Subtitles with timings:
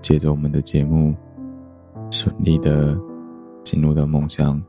[0.00, 1.14] 借着我们的节目，
[2.10, 2.96] 顺利的
[3.64, 4.62] 进入到梦乡。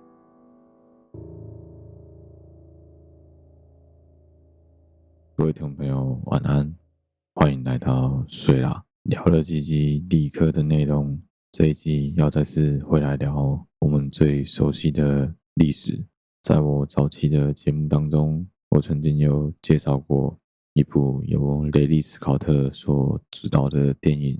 [5.36, 6.76] 各位听众朋友，晚安，
[7.36, 8.84] 欢迎来到睡啦。
[9.04, 11.22] 聊了几集理科的内容，
[11.52, 16.04] 这一集要再次回来聊我们最熟悉的历史。
[16.42, 18.46] 在我早期的节目当中。
[18.70, 20.38] 我曾经有介绍过
[20.74, 24.36] 一部由雷利·斯考特所执导的电影《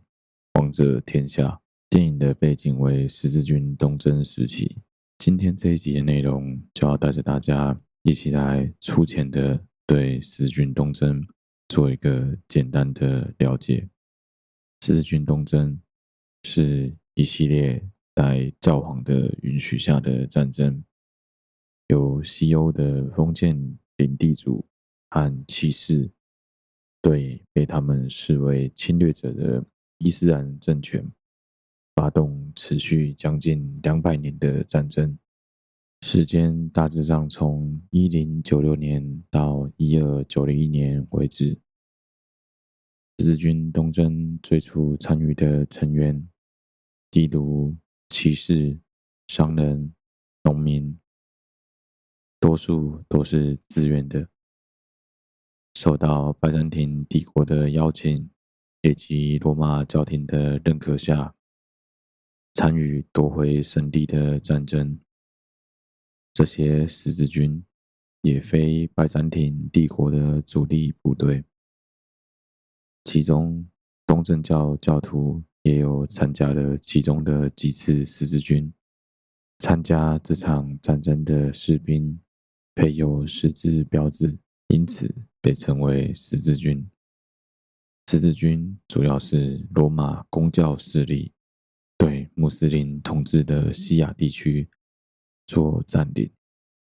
[0.58, 1.50] 王者天下》。
[1.88, 4.82] 电影的背景为十字军东征时期。
[5.20, 11.24] 今天这一集的内容就要带着大家一起来粗浅的对十字军东征
[11.70, 13.88] 做一个简单的了解。
[14.82, 15.80] 十字军东征
[16.42, 20.84] 是一系列在教皇的允许下的战争，
[21.90, 23.56] 由西欧的封建
[23.98, 24.68] 领地主
[25.12, 26.10] 和骑士
[27.00, 29.64] 对被他们视为侵略者的
[30.00, 31.06] 伊斯兰政权
[31.96, 35.18] 发动持续将近两百年的战争，
[36.02, 41.60] 时间大致上从一零九六年到一二九零一年为止。
[43.18, 46.30] 十字军东征最初参与的成员，
[47.12, 47.76] 例如
[48.10, 48.80] 骑士、
[49.28, 49.94] 商人、
[50.44, 51.00] 农民。
[52.40, 54.30] 多数都是自愿的，
[55.74, 58.30] 受到拜占庭帝国的邀请
[58.88, 61.36] 以及罗马教廷的认可下，
[62.54, 64.98] 参与夺回圣地的战争。
[66.34, 67.62] 这些十字军
[68.22, 71.44] 也非拜占庭帝国的主力部队，
[73.04, 73.68] 其中
[74.06, 78.72] 东正教教徒也有参加了其中的几次十字军。
[79.58, 82.18] 参加这场战争的士兵
[82.74, 84.38] 配有十字标志，
[84.70, 86.90] 因此被称为十字军。
[88.10, 91.34] 十字军主要是罗马公教势力
[91.98, 94.70] 对穆斯林统治的西亚地区
[95.46, 96.32] 做占领，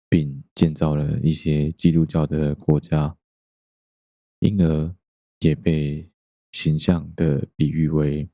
[0.07, 3.18] 并建造了一些基督教的国家，
[4.39, 4.95] 因而
[5.39, 6.10] 也被
[6.54, 8.30] 形象地比喻为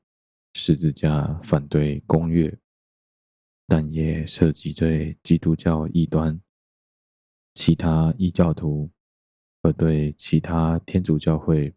[0.54, 2.56] 十字架反对公约。
[3.66, 6.40] 但也涉及对基督教异端、
[7.52, 8.92] 其他异教徒
[9.60, 11.74] 和对其他天主教会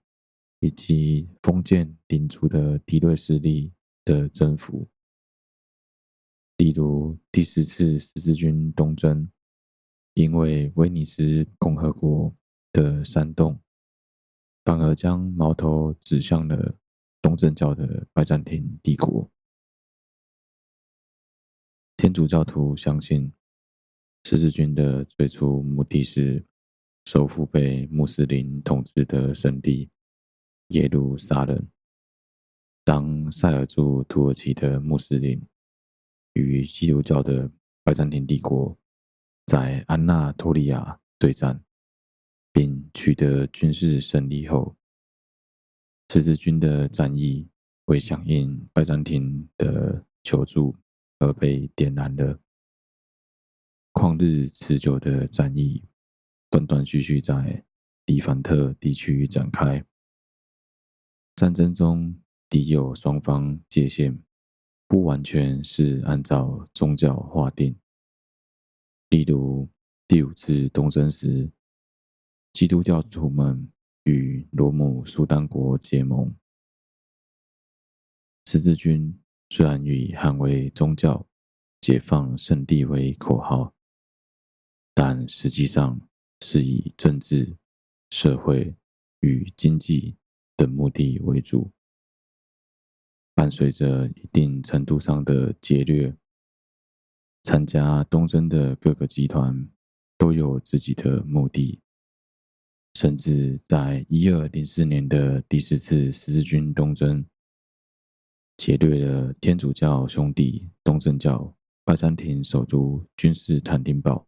[0.60, 3.72] 以及封建领主的敌对势力
[4.04, 4.88] 的征服。
[6.58, 9.32] 例如，第四次十字军东征，
[10.14, 12.36] 因为威尼斯共和国
[12.74, 13.60] 的煽动，
[14.66, 16.78] 反而将矛头指向了
[17.22, 19.32] 东正教的拜占庭帝国。
[21.96, 23.32] 天主教徒相信，
[24.26, 26.46] 十字军的最初目的是
[27.06, 29.90] 收复被穆斯林统治的圣地
[30.69, 31.68] 耶路撒冷。
[32.83, 35.42] 当塞尔柱土耳其的穆斯林
[36.33, 37.51] 与基督教的
[37.83, 38.75] 拜占庭帝国
[39.45, 41.63] 在安纳托利亚对战，
[42.51, 44.75] 并取得军事胜利后，
[46.12, 47.48] 十字军的战役
[47.86, 50.75] 为响应拜占庭的求助。
[51.22, 52.39] 而被点燃了。
[53.92, 55.83] 旷日持久的战役，
[56.50, 57.65] 断断续续在
[58.06, 59.86] 黎凡特地区展开。
[61.39, 62.19] 战争中，
[62.50, 64.21] 敌友双方界限
[64.89, 67.80] 不完全是按照宗教划定。
[69.07, 69.69] 例如，
[70.06, 71.50] 第五次东征时，
[72.51, 73.71] 基督教徒们
[74.03, 76.36] 与罗姆苏丹国结盟，
[78.45, 79.18] 十字军。
[79.50, 81.25] 虽然以捍卫宗教、
[81.80, 83.74] 解放圣地为口号，
[84.94, 86.01] 但实际上
[86.41, 87.57] 是以政治、
[88.09, 88.75] 社会
[89.21, 90.19] 与经济
[90.60, 91.72] 的目的为主。
[93.34, 96.14] 伴随着一定程度上的劫掠，
[97.44, 99.66] 参加东征的各个集团
[100.18, 101.80] 都有自己的目的，
[102.96, 107.26] 甚至在一二零四年的第四次十字军东征。
[108.58, 114.28] 劫掠了天主教兄弟东正教拜占庭首都君士坦丁堡，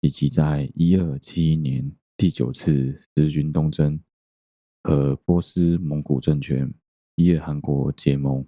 [0.00, 4.00] 以及在一二七一年第九次十字军东征
[4.86, 6.72] 和波斯蒙古政权
[7.16, 8.46] 伊尔汗国结盟，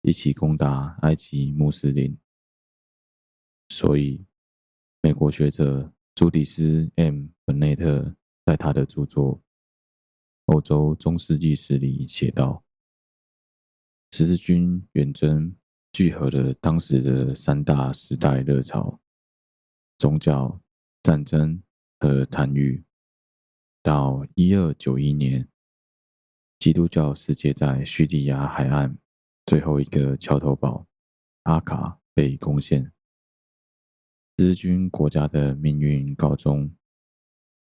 [0.00, 2.16] 一起攻打埃及穆斯林。
[3.68, 4.24] 所以，
[5.02, 8.16] 美国学者朱迪斯 ·M· 本内特
[8.46, 9.36] 在他的著作
[10.46, 12.64] 《欧洲中世纪史》里写道。
[14.12, 15.54] 十字军远征
[15.92, 18.98] 聚合了当时的三大时代热潮：
[19.98, 20.62] 宗教、
[21.02, 21.62] 战争
[21.98, 22.82] 和贪欲。
[23.82, 25.46] 到一二九一年，
[26.58, 28.98] 基督教世界在叙利亚海岸
[29.46, 30.86] 最后一个桥头堡
[31.44, 32.92] 阿卡被攻陷，
[34.36, 36.74] 十字军国家的命运告终。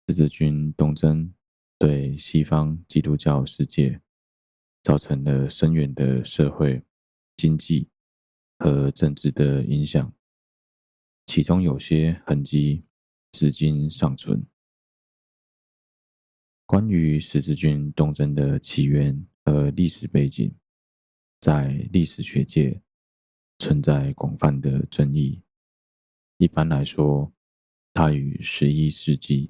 [0.08, 1.34] 十字军东征
[1.78, 4.02] 对西方基督教世界。
[4.84, 6.82] 造成了深远的社会、
[7.36, 7.90] 经济
[8.58, 10.14] 和政治的影响，
[11.26, 12.86] 其中有些痕迹
[13.34, 14.48] 至今尚存。
[16.68, 20.54] 关于十字军东征的起源和历史背景，
[21.40, 22.82] 在历史学界
[23.58, 25.42] 存在广泛的争议。
[26.36, 27.32] 一般来说，
[27.94, 29.50] 它与十一世纪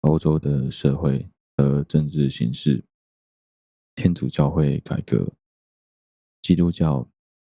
[0.00, 1.28] 欧洲的社会
[1.58, 2.82] 和政治形势。
[3.94, 5.30] 天主教会改革、
[6.40, 7.06] 基督教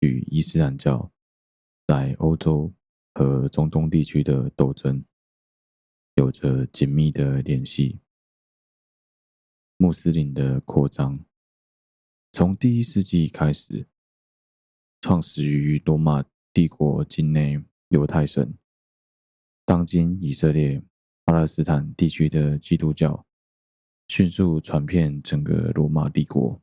[0.02, 1.10] 与伊斯兰教
[1.88, 2.72] 在欧洲
[3.14, 5.02] 和中东地区的斗争
[6.16, 8.02] 有着紧密的联系。
[9.78, 11.24] 穆斯林的扩张
[12.32, 13.88] 从第一世纪开始，
[15.02, 18.54] 创始于罗马帝国境内犹太省，
[19.66, 20.82] 当今以色列、
[21.24, 23.24] 巴勒斯坦地区的基督教。
[24.08, 26.62] 迅速传遍整个罗马帝国。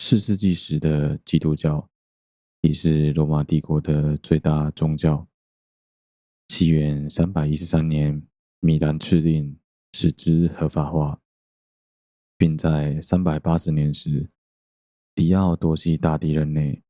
[0.00, 1.88] 四世纪时的基督教
[2.60, 5.28] 已是罗马帝国的最大宗教。
[6.48, 8.20] 西元三百一十三年，
[8.58, 9.56] 米兰敕令
[9.92, 11.20] 使之合法化，
[12.44, 14.28] 并在三百八十年时，
[15.14, 16.82] 狄奥多西大帝任内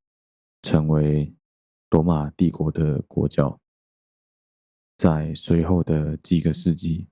[0.61, 1.33] 成为
[1.91, 3.57] 罗马帝国的国教。
[4.97, 7.07] 在随后的几个世纪，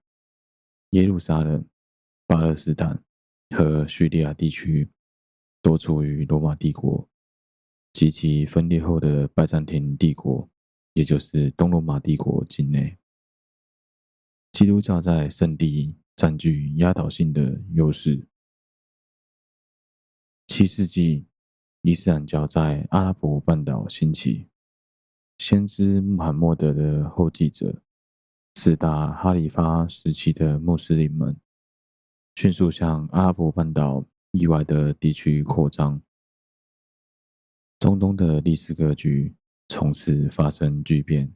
[0.89, 1.65] 耶路撒冷、
[2.27, 3.01] 巴勒斯坦
[3.51, 4.91] 和叙利亚地区
[5.61, 7.09] 都处于罗马帝国
[7.93, 10.49] 及其分裂后的拜占庭帝国，
[10.91, 12.97] 也就是东罗马帝国境内。
[14.51, 18.27] 基督教在圣地占据压倒性的优势。
[20.55, 21.25] 七世纪，
[21.81, 24.49] 伊斯兰教在阿拉伯半岛兴起，
[25.39, 27.81] 先知穆罕默德的后继者，
[28.53, 31.35] 四大哈里发时期的穆斯林们，
[32.35, 35.99] 迅速向阿拉伯半岛以外的地区扩张，
[37.79, 39.35] 中东的历史格局
[39.69, 41.33] 从此发生巨变。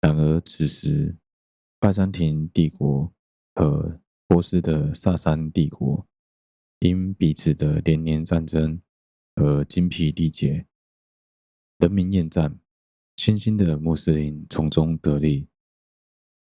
[0.00, 1.18] 然而，此时
[1.78, 3.12] 拜占庭帝国
[3.54, 6.08] 和波斯的萨珊帝国。
[6.82, 8.82] 因彼此的连年战争
[9.36, 10.66] 而精疲力竭，
[11.78, 12.58] 人民厌战，
[13.14, 15.46] 新兴的穆斯林从中得利，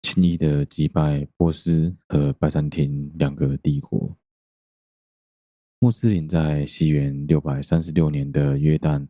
[0.03, 4.19] 轻易的击败波斯和拜占庭两个帝国。
[5.79, 9.09] 穆斯林在西元六百三十六年的约旦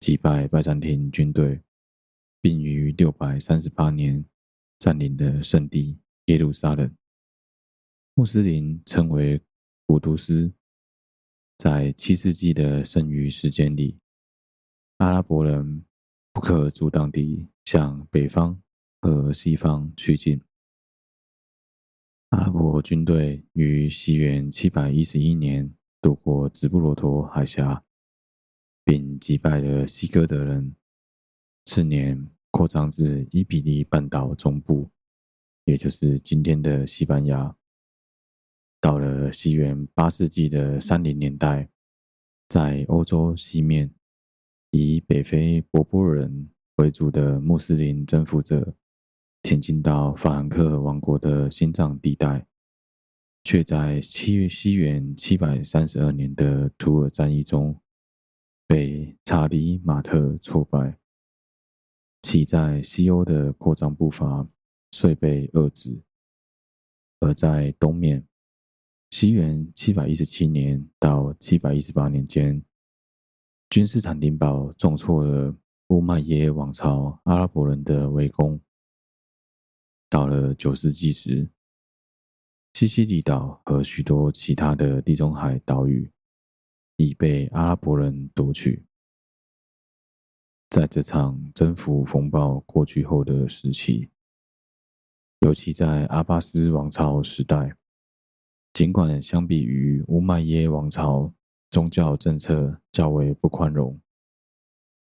[0.00, 1.60] 击败拜占庭军队，
[2.40, 4.24] 并于六百三十八年
[4.78, 6.90] 占领了圣地耶路撒冷。
[8.14, 9.38] 穆斯林称为。
[9.86, 10.50] 古都斯
[11.58, 13.98] 在七世纪的剩余时间里，
[14.96, 15.84] 阿拉伯人
[16.32, 18.60] 不可阻挡地向北方
[19.02, 20.40] 和西方趋近。
[22.30, 27.84] 阿拉伯军队于西元七百一十一年渡过直布罗陀海峡，
[28.84, 30.74] 并击败了西哥德人。
[31.66, 34.90] 次年扩张至伊比利半岛中部，
[35.66, 37.54] 也就是今天的西班牙。
[38.84, 41.70] 到了西元八世纪的三零年代，
[42.50, 43.90] 在欧洲西面，
[44.72, 48.76] 以北非柏柏人为主的穆斯林征服者
[49.40, 52.46] 挺进到法兰克王国的心脏地带，
[53.42, 57.80] 却在七西元七百三十二年的图尔战役中
[58.66, 60.98] 被查理马特挫败，
[62.20, 64.46] 其在西欧的扩张步伐
[64.90, 66.02] 遂被遏制，
[67.20, 68.26] 而在东面。
[69.14, 72.60] 西元七百一十七年到七百一十八年间，
[73.70, 75.54] 君士坦丁堡重挫了
[75.90, 78.60] 乌麦耶王朝阿拉伯人的围攻。
[80.10, 81.48] 到了九世纪时，
[82.72, 86.10] 西西里岛和许多其他的地中海岛屿
[86.96, 88.84] 已被阿拉伯人夺取。
[90.70, 94.10] 在这场征服风暴过去后的时期，
[95.38, 97.76] 尤其在阿巴斯王朝时代。
[98.74, 101.32] 尽管相比于乌麦耶王朝，
[101.70, 104.00] 宗教政策较为不宽容，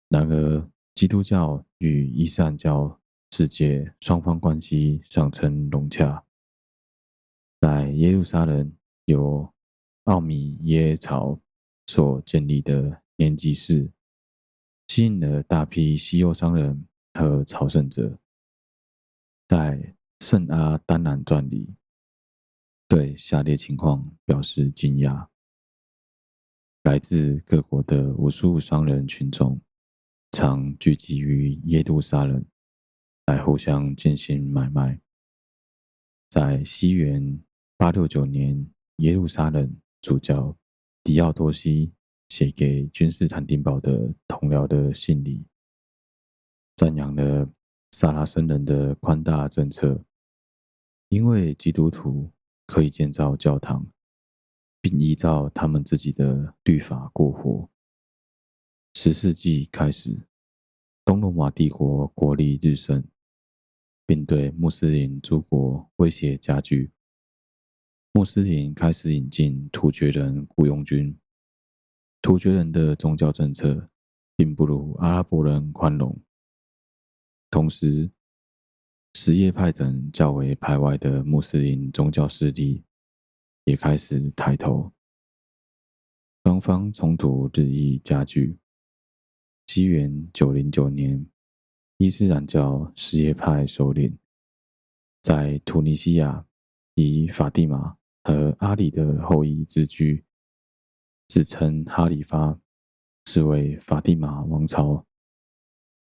[0.08, 2.98] 然而基督教与伊斯兰教
[3.30, 6.24] 世界双方关系尚称融洽。
[7.60, 8.72] 在耶路撒冷，
[9.04, 9.52] 由
[10.04, 11.38] 奥米耶朝
[11.88, 13.92] 所建立的年级市，
[14.86, 18.18] 吸引了大批西欧商人和朝圣者。
[19.46, 21.74] 在圣阿丹南传里。
[22.88, 25.28] 对下列情况表示惊讶：
[26.84, 29.60] 来自各国的无数商人群众，
[30.30, 32.42] 常聚集于耶路撒冷，
[33.26, 34.98] 来互相进行买卖。
[36.30, 37.42] 在西元
[37.76, 38.66] 八六九年，
[38.96, 40.56] 耶路撒冷主教
[41.02, 41.92] 狄奥多西
[42.30, 45.46] 写给君士坦丁堡的同僚的信里，
[46.74, 47.52] 赞扬了
[47.92, 50.02] 萨拉森人的宽大政策，
[51.10, 52.32] 因为基督徒。
[52.68, 53.90] 可以建造教堂，
[54.82, 57.70] 并依照他们自己的律法过活。
[58.92, 60.28] 十世纪开始，
[61.02, 63.02] 东罗马帝国国力日盛，
[64.04, 66.92] 并对穆斯林诸国威胁加剧。
[68.12, 71.18] 穆斯林开始引进突厥人雇佣军，
[72.20, 73.88] 突厥人的宗教政策
[74.36, 76.20] 并不如阿拉伯人宽容。
[77.50, 78.10] 同时，
[79.20, 82.84] 什叶派等较为排外的穆斯林宗教势力
[83.64, 84.92] 也开始抬头，
[86.44, 88.56] 双方冲突日益加剧。
[89.66, 91.26] 西元九零九年，
[91.96, 94.16] 伊斯兰教什叶派首领
[95.20, 96.46] 在突尼西亚
[96.94, 100.24] 以法蒂玛和阿里的后裔自居，
[101.26, 102.56] 自称哈里发，
[103.26, 105.04] 是为法蒂玛王朝。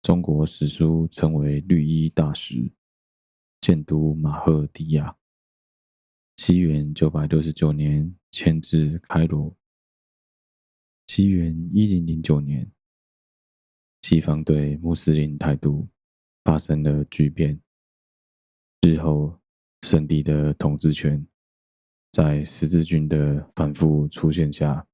[0.03, 2.69] 中国史书称为绿衣大使。
[3.67, 5.17] 建都马赫迪亚，
[6.37, 9.57] 西元九百六十九年迁至开罗。
[11.09, 12.71] 西元一零零九年，
[14.03, 15.89] 西方对穆斯林态度
[16.45, 17.61] 发生了巨变。
[18.83, 19.37] 日后，
[19.83, 21.27] 圣地的统治权
[22.13, 24.87] 在十字军的反复出现下，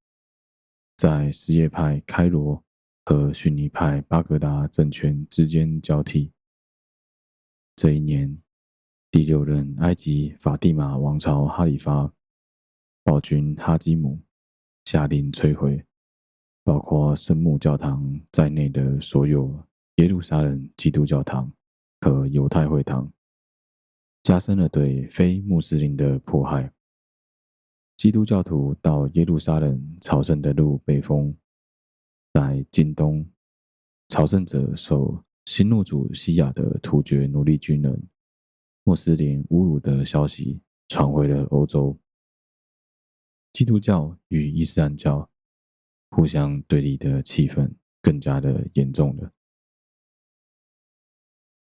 [0.97, 2.65] 在什叶派开罗
[3.05, 6.33] 和逊尼派巴格达政权之间交替。
[7.77, 8.42] 这一年，
[9.13, 12.11] 第六任埃及法蒂玛王朝哈里发
[13.05, 14.19] 暴君哈基姆
[14.87, 15.85] 下令摧毁
[16.65, 19.55] 包括圣母教堂在内的所有
[19.97, 21.53] 耶路撒冷基督教堂
[22.01, 23.13] 和犹太会堂。
[24.23, 26.73] 加深了对非穆斯林的迫害。
[27.99, 31.37] 基督教徒到耶路撒冷朝圣的路被封。
[32.33, 33.27] 在近东，
[34.09, 38.03] 朝圣者受新怒主西亚的突厥奴隶军人
[38.85, 41.99] 穆斯林侮辱的消息传回了欧洲。
[43.53, 45.31] 基督教与伊斯兰教
[46.11, 49.33] 互相对立的气氛更加的严重了。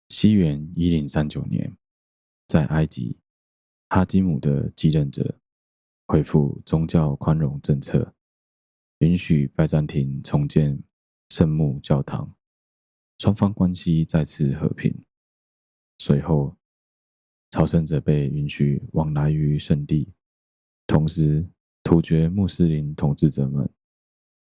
[0.09, 1.77] 西元一零三九年。
[2.47, 3.19] 在埃及，
[3.89, 5.37] 哈基姆的继任者
[6.05, 8.15] 恢复宗教宽容政策，
[8.99, 10.81] 允许拜占庭重建
[11.27, 12.33] 圣母教堂，
[13.17, 15.03] 双方关系再次和平。
[15.97, 16.55] 随后，
[17.57, 20.13] 朝圣者被允许往来于圣地，
[20.85, 21.43] 同时，
[21.81, 23.67] 突厥穆斯林统治者们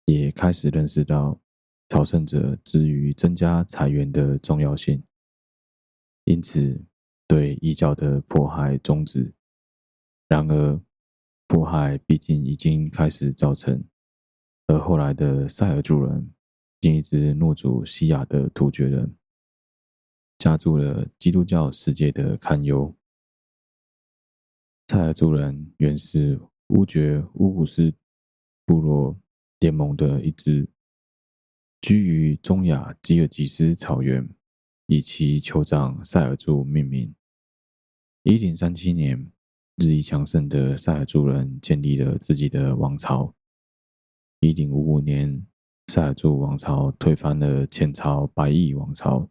[0.05, 1.41] 也开始认识到
[1.87, 5.03] 朝圣者之于增加财源的重要性，
[6.25, 6.85] 因此。
[7.27, 9.33] 对异教的迫害终止。
[10.27, 10.81] 然而，
[11.47, 13.83] 迫害毕竟已经开始造成，
[14.65, 16.31] 而后来的塞尔柱人，
[16.81, 19.15] 另一支怒族西亚的突厥人，
[20.39, 22.95] 加剧了基督教世界的堪忧。
[24.89, 27.93] 塞尔柱人原是乌厥乌古斯
[28.65, 29.15] 部落
[29.59, 30.67] 联盟的一支，
[31.79, 34.27] 居于中亚吉尔吉斯草原，
[34.87, 37.13] 以其酋长塞尔柱命名。
[38.23, 39.31] 一零三七年，
[39.75, 43.35] 日益强盛的塞尔柱人建立了自己的王朝。
[44.39, 45.45] 一零五五年，
[45.85, 49.29] 塞尔柱王朝推翻了前朝百亿王朝，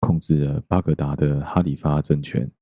[0.00, 2.52] 控制了巴格达的哈里发政权。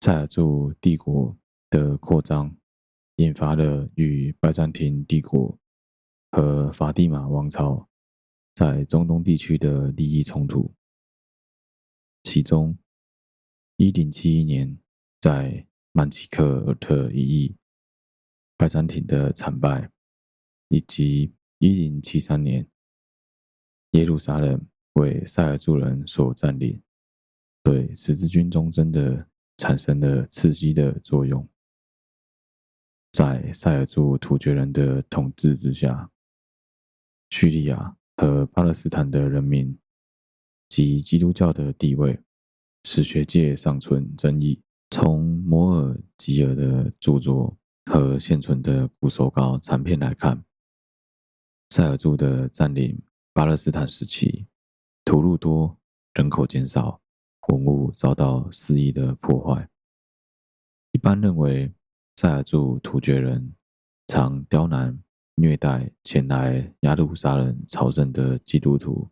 [0.00, 1.36] 塞尔柱帝国
[1.68, 2.56] 的扩张，
[3.16, 5.58] 引发了与拜占庭帝国
[6.30, 7.86] 和法蒂玛王朝
[8.54, 10.74] 在中东地区的利益冲突，
[12.22, 12.76] 其中。
[13.76, 14.78] 一零七一年，
[15.22, 17.56] 在曼奇克尔特一役，
[18.58, 19.90] 拜占庭的惨败，
[20.68, 22.68] 以及一零七三年，
[23.92, 26.82] 耶路撒冷为塞尔柱人所占领，
[27.62, 29.29] 对十字军东征的
[29.60, 31.46] 产生了刺激的作用。
[33.12, 36.10] 在塞尔柱突厥人的统治之下，
[37.28, 39.78] 叙利亚和巴勒斯坦的人民
[40.70, 42.18] 及基督教的地位。
[42.84, 44.62] 史学界尚存争议。
[44.92, 50.42] 从摩尔吉尔的著作和现存的古手稿残片来看，
[51.68, 53.00] 塞尔柱的占领
[53.32, 54.46] 巴勒斯坦时期，
[55.04, 55.78] 吐鲁多
[56.14, 56.99] 人口减少，
[57.50, 59.68] 文物遭到肆意的破坏。
[60.92, 61.74] 一般认为，
[62.16, 63.54] 塞尔柱突厥人
[64.06, 64.98] 常刁难、
[65.34, 69.10] 虐待前来雅鲁撒人朝圣的基督徒，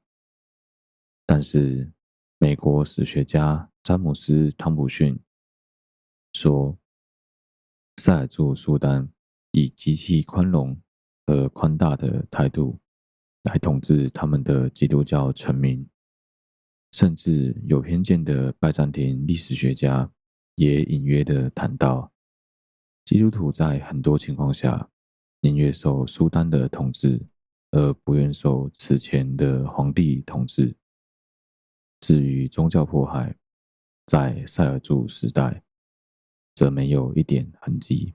[1.26, 1.92] 但是。
[2.40, 5.18] 美国史学家詹姆斯·汤普逊
[6.32, 6.78] 说
[8.00, 9.08] ：“塞尔柱苏丹
[9.50, 10.80] 以极其宽容
[11.26, 12.78] 和宽大的态度
[13.42, 15.84] 来统治他们的基督教臣民，
[16.92, 20.10] 甚至有偏见的拜占庭历史学家
[20.54, 22.12] 也隐约地谈到，
[23.04, 24.90] 基督徒在很多情况下
[25.40, 27.20] 宁愿受苏丹的统治，
[27.70, 30.74] 而不愿受此前的皇帝统治。”
[32.00, 33.36] 至于宗教迫害，
[34.06, 35.62] 在塞尔柱时代
[36.54, 38.14] 则没有一点痕迹。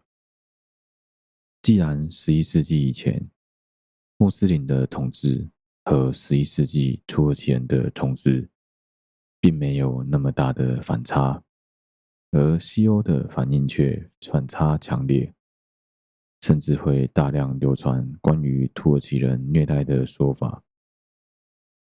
[1.62, 3.30] 既然十一世纪以前
[4.18, 5.50] 穆斯林的统治
[5.86, 8.50] 和十一世纪土耳其人的统治
[9.44, 11.44] 并没有那么大的反差，
[12.32, 15.34] 而西欧的反应却反差强烈，
[16.40, 20.64] 甚至会大量流传关于土耳其人虐待的说法，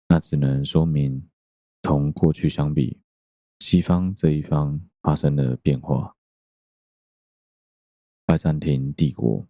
[0.06, 1.26] 那只能说明。
[1.80, 3.00] 同过去相比，
[3.60, 6.16] 西方这一方发生了变化。
[8.26, 9.46] 拜占庭帝国、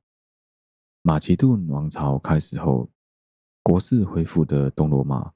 [1.00, 2.90] 马其顿王朝开始后，
[3.62, 5.32] 国势恢复的东罗马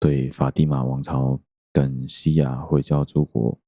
[0.00, 1.40] 对法蒂玛王朝
[1.74, 3.60] 等西亚回教诸国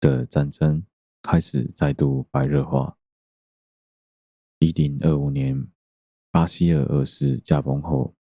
[0.00, 0.84] 的战争
[1.22, 2.98] 开始再度白热化。
[4.58, 5.68] 一零二五年，
[6.32, 8.16] 巴西尔二世驾崩后，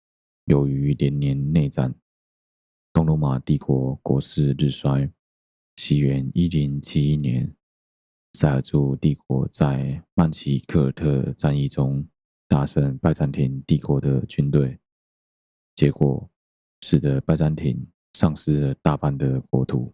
[0.45, 1.93] 由于连年内战，
[2.91, 5.07] 东罗马帝国国势日衰。
[5.75, 7.55] 西元一零七一年，
[8.33, 12.07] 塞尔柱帝国在曼奇克特战役中
[12.47, 14.79] 大胜拜占庭帝国的军队，
[15.75, 16.27] 结果
[16.81, 19.93] 使得拜占庭丧失了大半的国土，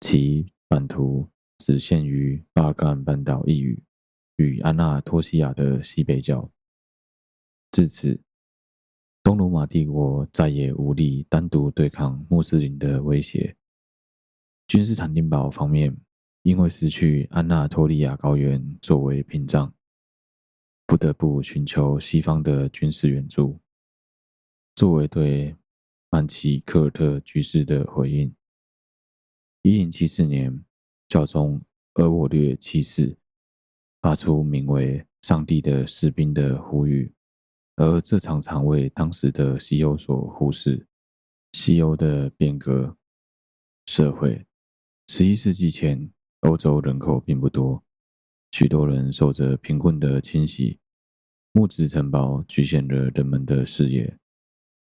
[0.00, 3.82] 其版图只限于巴尔干半岛一隅
[4.36, 6.50] 与安纳托西亚的西北角。
[7.70, 8.20] 至此，
[9.22, 13.56] 东罗马帝国再也无力单独对抗穆斯林的威胁。
[14.68, 15.96] 君士坦丁堡方面，
[16.42, 19.72] 因为失去安纳托利亚高原作为屏障，
[20.86, 23.60] 不得不寻求西方的军事援助，
[24.74, 25.54] 作为对
[26.14, 28.34] 曼奇科尔特局势的回应。
[29.62, 30.62] 一零七四年，
[31.08, 31.62] 教宗
[31.94, 33.16] 额我略七世
[34.02, 37.10] 发出名为“上帝的士兵”的呼吁，
[37.76, 40.86] 而这常常为当时的西欧所忽视。
[41.52, 42.94] 西欧的变革
[43.86, 44.46] 社会。
[45.08, 47.82] 十一世纪前，欧洲人口并不多，
[48.50, 50.78] 许多人受着贫困的侵袭，
[51.52, 54.18] 木质城堡局限了人们的视野，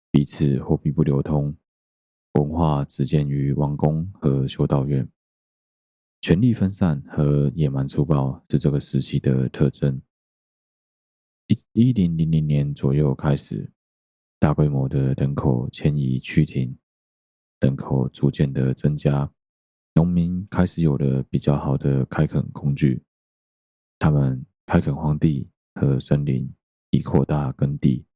[0.10, 1.56] 彼此货币不流通，
[2.34, 5.08] 文化只见于王宫和修道院，
[6.22, 10.02] 权力分散和野蛮粗暴是这个时期的特征。
[11.48, 13.72] 一一零零零年左右开始，
[14.40, 16.78] 大规模的人口迁移趋停，
[17.60, 19.32] 人口逐渐的增加。
[19.94, 23.04] 农民开始有了比较好的开垦工具，
[24.00, 26.52] 他们开垦荒地和森林，
[26.90, 28.07] 以扩大耕地，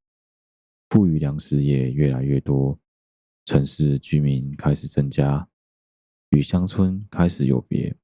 [0.91, 2.77] 富裕粮食也越来越多。
[3.45, 5.47] 城市居民开始增加，
[6.29, 7.95] 与乡村开始有别。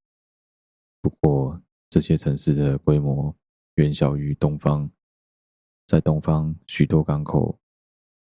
[1.02, 3.36] 不过，这些城市的规模
[3.76, 4.90] 远小于东方，
[5.86, 7.60] 在东方许多港口，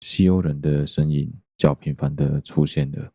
[0.01, 3.13] 西欧人的身影较频繁地出现了。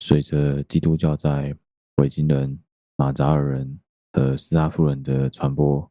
[0.00, 1.56] 随着基督教在
[1.96, 2.60] 维京人、
[2.96, 3.80] 马扎尔人
[4.12, 5.90] 和斯拉夫人的传播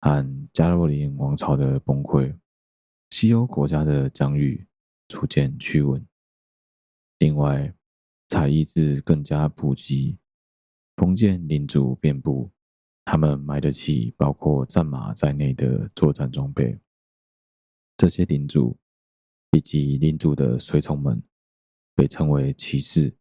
[0.00, 2.34] 和加洛林王朝的崩溃，
[3.10, 4.66] 西欧国家的疆域
[5.08, 6.06] 逐渐趋稳。
[7.18, 7.74] 另外，
[8.28, 10.18] 采邑制更加普及，
[10.96, 12.50] 封建领主遍布，
[13.04, 16.78] 他们买得起包括战马在内的作战装备。
[17.96, 18.78] 这些领主
[19.52, 21.22] 以及领主的随从们。
[21.94, 23.16] 被称为骑士，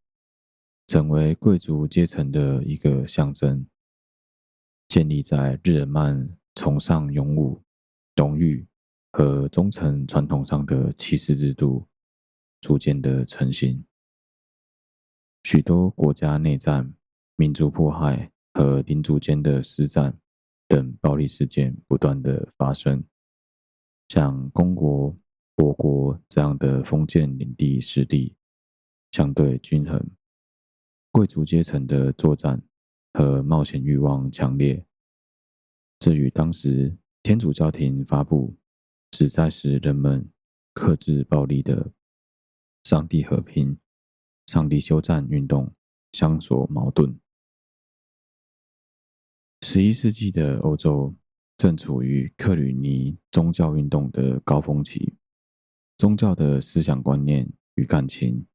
[0.86, 3.66] 成为贵族阶层的一个象征，
[4.88, 7.64] 建立在日耳曼崇尚勇武、
[8.16, 8.68] 荣誉
[9.18, 11.88] 和忠诚传统上的骑士制度，
[12.62, 13.84] 逐渐的成型。
[15.44, 16.94] 许多国家内战、
[17.36, 20.16] 民族迫害和领主间的私战
[20.68, 23.04] 等暴力事件不断的发生，
[24.08, 25.18] 像公国、
[25.56, 28.36] 伯国这样的封建领地势力。
[29.12, 30.00] 相对均衡，
[31.10, 32.62] 贵族阶层的作战
[33.14, 34.86] 和冒险欲望强烈。
[35.98, 38.56] 这与当时天主教廷发布
[39.12, 40.30] 旨在使人们
[40.74, 41.92] 克制暴力的
[42.84, 43.78] “上帝和平、
[44.46, 45.74] 上帝休战”运动
[46.12, 47.20] 相所矛盾。
[49.62, 51.16] 十一世纪的欧洲
[51.58, 55.16] 正处于克吕尼宗教运动的高峰期，
[55.98, 58.46] 宗教的思想观念与感情。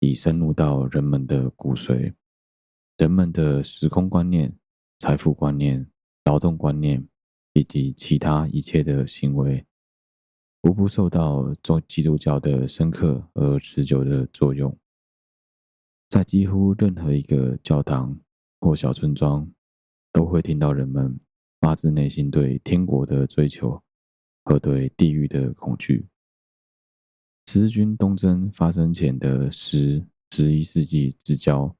[0.00, 2.14] 已深入到人们的骨髓，
[2.98, 4.56] 人们的时空观念、
[5.00, 5.90] 财富观念、
[6.24, 7.04] 劳动观念
[7.52, 9.66] 以及其他一切的行为，
[10.62, 14.76] 无不受到中基督教的深刻而持久的作用。
[16.08, 18.18] 在几乎任何一个教堂
[18.60, 19.48] 或小村庄，
[20.12, 21.18] 都会听到人们
[21.60, 23.80] 发自内心对天国的追求
[24.44, 26.08] 和对地狱的恐惧。
[27.46, 31.74] 十字军东征发生前的十、十一世纪之交，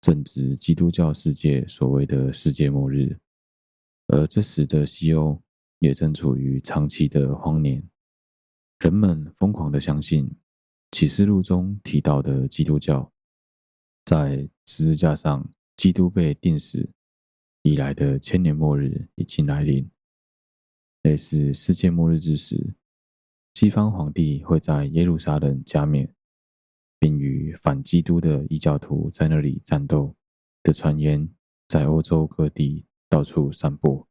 [0.00, 3.16] 正值基督教世界所谓的世界末日，
[4.08, 5.40] 而这时的西欧
[5.78, 7.82] 也正处于长期的荒年。
[8.80, 10.34] 人们疯狂地相信
[10.90, 13.12] 启示录中提到的基督教，
[14.06, 16.90] 在十字架上基督被钉死
[17.60, 19.86] 以来的千年末日已经来临，
[21.02, 22.74] 类似世界末日之时。
[23.52, 26.14] 西方皇帝会在耶路撒冷加冕，
[26.98, 30.16] 并与反基督的异教徒在那里战斗
[30.62, 31.28] 的传言，
[31.68, 34.08] 在欧洲各地到处散播。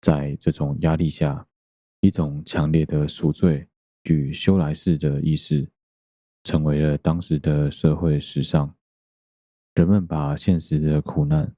[0.00, 1.46] 在这种压力下，
[2.00, 3.68] 一种强烈的赎罪
[4.04, 5.70] 与修来世的意识，
[6.44, 8.76] 成为了当时的社会时尚。
[9.74, 11.54] 人们把现实的苦难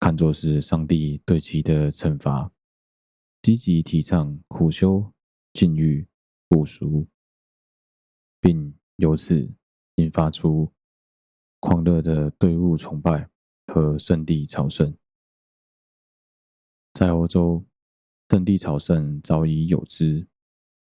[0.00, 2.52] 看作是上帝对其的惩罚，
[3.42, 5.12] 积极提倡苦修。
[5.54, 6.08] 禁欲、
[6.48, 7.06] 不俗，
[8.40, 9.52] 并由此
[9.96, 10.72] 引发出
[11.60, 13.28] 狂热的对物崇拜
[13.66, 14.96] 和圣地朝圣。
[16.94, 17.66] 在欧洲，
[18.32, 20.26] 圣地朝圣早已有之，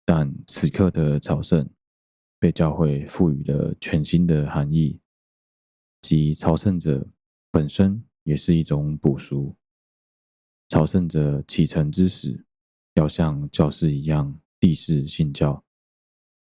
[0.05, 1.67] 但此刻的朝圣
[2.39, 5.01] 被教会赋予了全新的含义，
[6.03, 7.09] 即朝圣者
[7.51, 9.57] 本身也是一种补赎。
[10.69, 12.45] 朝圣者启程之时，
[12.93, 15.63] 要像教士一样立誓信教；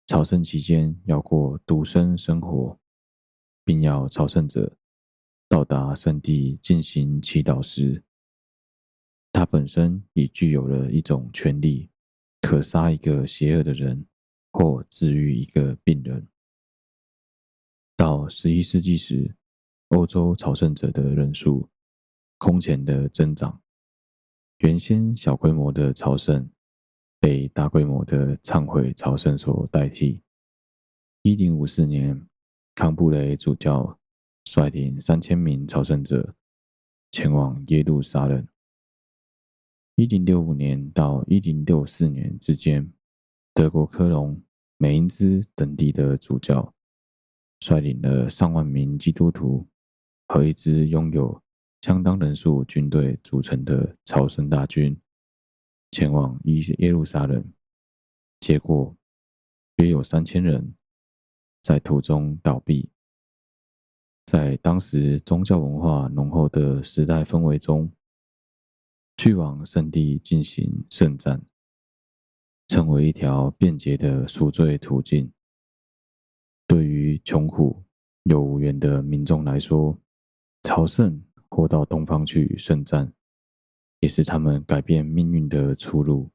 [0.07, 2.79] 朝圣期间要过独身生活，
[3.65, 4.77] 并要朝圣者
[5.49, 8.01] 到达圣地进行祈祷时，
[9.35, 11.89] 他本身已具有了一种权利，
[12.39, 14.05] 可杀一个邪恶的人，
[14.53, 16.25] 或治愈一个病人。
[17.97, 19.35] 到十一世纪时，
[19.89, 21.67] 欧洲朝圣者的人数
[22.37, 23.61] 空前的增长，
[24.59, 26.49] 原先小规模的朝圣
[27.19, 30.21] 被大规模的忏悔朝圣所代替。
[31.23, 32.25] 一零五四年，
[32.73, 33.99] 康布雷主教
[34.45, 36.33] 率领三千名朝圣者
[37.11, 38.47] 前往耶路撒冷。
[39.97, 42.91] 一零六五年到一零六四年之间，
[43.53, 44.43] 德国科隆、
[44.77, 46.73] 美因兹等地的主教
[47.61, 49.65] 率领了上万名基督徒
[50.27, 51.41] 和一支拥有
[51.81, 54.99] 相当人数军队组成的朝圣大军，
[55.91, 57.41] 前往耶路撒冷。
[58.41, 58.93] 结果，
[59.77, 60.75] 约有三千人
[61.61, 62.85] 在途中倒毙。
[64.25, 67.89] 在当时宗教文化浓厚的时代氛围中，
[69.17, 71.41] 去往圣地进行圣战，
[72.67, 75.31] 成为一条便捷的赎罪途径。
[76.67, 77.83] 对于穷苦
[78.23, 79.97] 又无缘的民众来说，
[80.63, 83.13] 朝圣或到东方去圣战，
[83.99, 86.29] 也是他们改变命运的出路。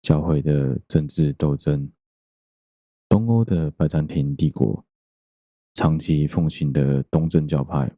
[0.00, 1.90] 教会的政治斗争，
[3.08, 4.86] 东欧的拜占庭帝国
[5.74, 7.92] 长期奉行的东正教派，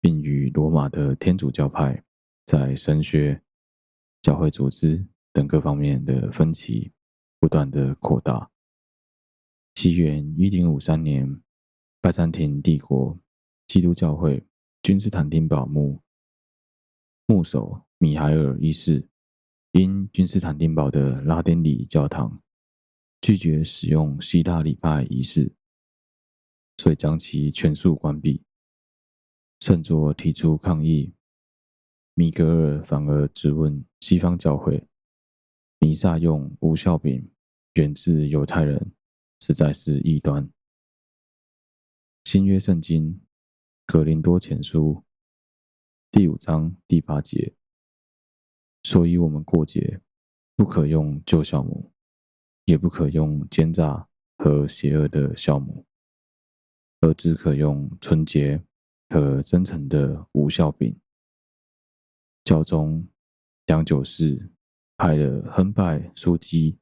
[0.00, 2.02] 并与罗马的天主教派。
[2.46, 3.42] 在神学、
[4.22, 6.92] 教会组织等各方面的分歧
[7.40, 8.48] 不断的扩大。
[9.74, 11.42] 西元一零五三年，
[12.00, 13.18] 拜占庭帝国
[13.66, 14.46] 基督教会
[14.84, 16.00] 君士坦丁堡牧
[17.26, 19.08] 牧首米海尔一世，
[19.72, 22.40] 因君士坦丁堡的拉丁礼教堂
[23.20, 25.52] 拒绝使用希腊礼拜仪式，
[26.78, 28.44] 遂将其全数关闭。
[29.58, 31.12] 圣座提出抗议。
[32.18, 34.82] 米格尔反而质问西方教会
[35.78, 37.30] ：“弥撒用无效饼
[37.74, 38.90] 源自犹太人，
[39.40, 40.48] 实在是异端。”
[42.24, 43.12] 新约圣经
[43.84, 44.94] 《格林多前书》
[46.10, 47.52] 第五章第八节，
[48.84, 50.00] 所以我们过节
[50.56, 51.92] 不可用旧酵母，
[52.64, 55.84] 也不可用奸诈和邪恶的酵母，
[57.02, 58.64] 而只可用纯洁
[59.10, 60.98] 和真诚的无效饼。
[62.46, 63.04] 教宗
[63.66, 64.52] 良九世
[64.96, 66.78] 派了亨拜枢机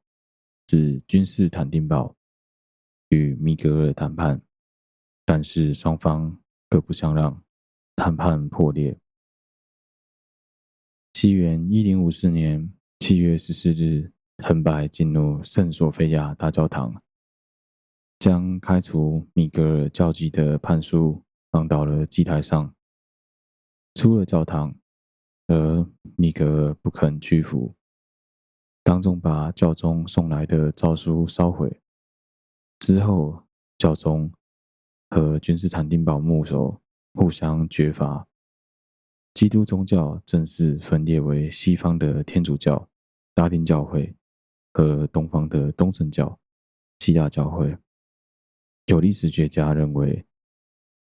[0.67, 2.15] 至君士坦丁堡
[3.09, 4.39] 与米格尔谈判，
[5.25, 7.43] 但是双方各不相让，
[7.95, 8.95] 谈判破裂。
[11.15, 17.01] 西元一零五四年七月十四日，亨拜进入圣索菲亚大教堂，
[18.19, 22.75] 将开除米格尔教籍的判书放到了祭台上，
[23.95, 24.75] 出了教堂。
[25.47, 27.75] 而米格不肯屈服，
[28.81, 31.81] 当众把教宗送来的诏书烧毁。
[32.79, 33.43] 之后，
[33.77, 34.31] 教宗
[35.11, 36.81] 和君士坦丁堡牧首
[37.13, 38.27] 互相决罚，
[39.35, 42.89] 基督宗教正式分裂为西方的天主教、
[43.35, 44.15] 拉丁教会
[44.73, 46.39] 和东方的东正教、
[46.99, 47.77] 希腊教会。
[48.87, 50.25] 有历史学家认为，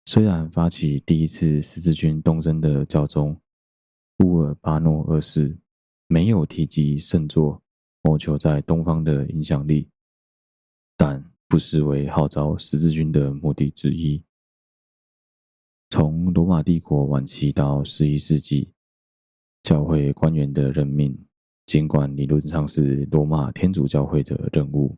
[0.05, 3.39] 虽然发起第一次十字军东征的教宗。
[4.19, 5.57] 乌尔巴诺二世
[6.07, 7.61] 没有提及圣座，
[8.01, 9.89] 谋求在东方的影响力，
[10.95, 14.23] 但不失为号召十字军的目的之一。
[15.89, 18.71] 从罗马帝国晚期到十一世纪，
[19.63, 21.17] 教会官员的任命，
[21.65, 24.97] 尽管理论上是罗马天主教会的任务，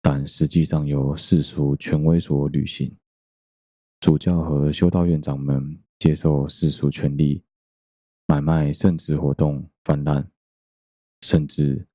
[0.00, 2.90] 但实际上由世俗权威所履行。
[4.00, 7.43] 主教和修道院长们接受世俗权力。
[8.34, 10.28] 买卖圣职活动泛滥，
[11.20, 11.86] 甚至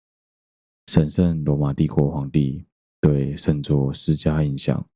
[0.88, 2.66] 神圣罗马帝国皇帝
[3.02, 4.88] 对圣座施加影响。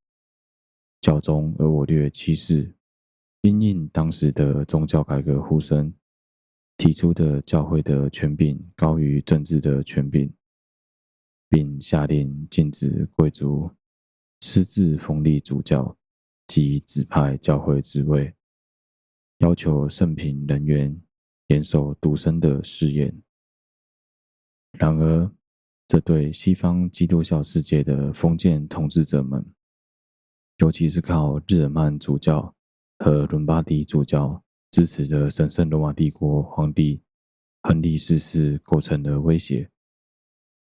[1.02, 2.74] 教宗额我略七世
[3.42, 5.92] 因应当时的宗教改革呼声，
[6.78, 10.32] 提出的教会的权柄高于政治的权柄，
[11.50, 13.70] 并下令禁止贵族
[14.40, 15.94] 私自封立主教
[16.46, 18.32] 及指派教会职位，
[19.40, 20.98] 要求圣品人员
[21.48, 23.22] 严守独身的誓言。
[24.72, 25.30] 然而，
[25.86, 29.44] 这对西方基督教世界的封建统治者们，
[30.58, 32.54] 尤其是靠日耳曼主教
[32.98, 37.00] 和伦巴第主教支持的神圣罗马帝国皇帝
[37.62, 39.70] 亨利四世构成了威胁，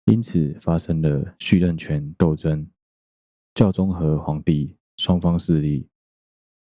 [0.06, 2.68] 因此发生了续任权斗争。
[3.54, 5.88] 教宗和皇帝双方势力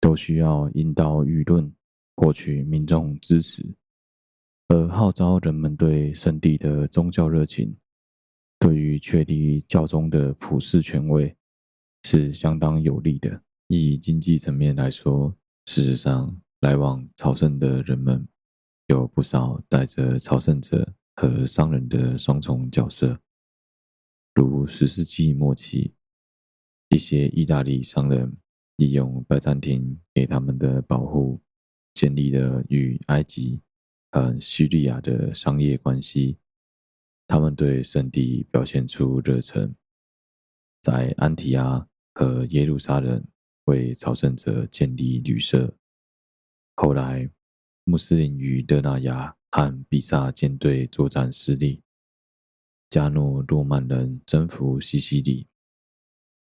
[0.01, 1.73] 都需要引导舆论，
[2.17, 3.65] 获取民众支持，
[4.73, 7.77] 而号召人们对圣地的宗教热情，
[8.61, 11.37] 对于确立教宗的普世权威。
[12.05, 13.43] 是相当有利的。
[13.67, 18.25] 以经济层面来说，事实上，来往朝圣的人们
[18.87, 23.19] 有不少带着朝圣者和商人的双重角色。
[24.37, 25.95] 如十世纪末期，
[26.91, 28.37] 一些意大利商人
[28.77, 31.43] 利用拜占庭给他们的保护，
[31.93, 33.61] 建立了与埃及
[34.11, 36.39] 和叙利亚的商业关系。
[37.27, 39.75] 他们对圣地表现出热忱，
[40.83, 41.87] 在安提阿。
[42.13, 43.25] 和耶路撒冷
[43.65, 45.75] 为朝圣者建立旅社。
[46.75, 47.31] 后来，
[47.85, 51.83] 穆斯林与热那亚和比萨舰队作战失利，
[52.91, 55.47] 加诺诺曼人征服西西里，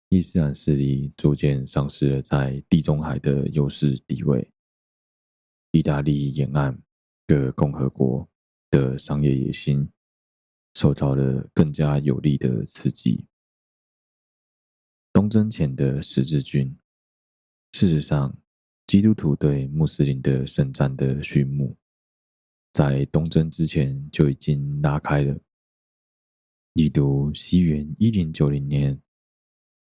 [0.09, 4.51] 伊斯兰势力逐渐丧失了在地中海的优势地位。
[5.71, 6.77] 意大利沿岸
[7.29, 8.27] 各共和国
[8.71, 9.87] 的商业野心
[10.73, 13.27] 受到了更加有力的刺激。
[15.13, 16.75] 东征前的十字军，
[17.73, 18.35] 事实上，
[18.87, 21.77] 基督徒对穆斯林的圣战的序幕，
[22.73, 25.39] 在东征之前就已经拉开了。
[26.73, 28.99] 例如，西元一零九零年，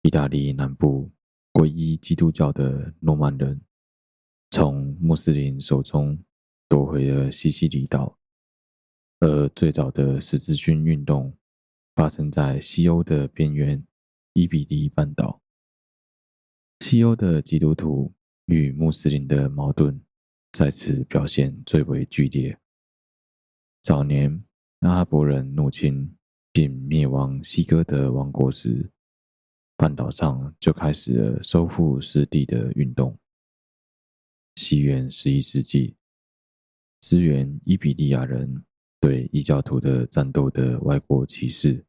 [0.02, 1.08] 意大利南部
[1.52, 3.60] 皈依基督教的诺曼人，
[4.50, 6.20] 从穆斯林手中
[6.70, 8.16] 夺回了西西里岛，
[9.18, 11.36] 而最早的十字军运动
[11.96, 13.84] 发生在西欧的边缘。
[14.34, 15.42] 伊比利半岛，
[16.78, 18.14] 西欧的基督徒
[18.46, 20.00] 与穆斯林的矛盾
[20.52, 22.56] 再次表现最为剧烈。
[23.82, 24.44] 早年
[24.78, 26.16] 阿拉伯人入侵
[26.52, 28.88] 并灭亡西哥德王国时，
[29.76, 33.18] 半岛上就开始了收复失地的运动。
[34.54, 35.96] 西元十一世纪，
[37.00, 38.64] 支援伊比利亚人
[39.00, 41.84] 对异教徒的战斗的外国骑士，